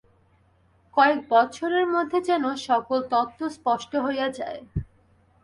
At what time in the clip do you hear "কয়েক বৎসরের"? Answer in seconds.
0.93-1.85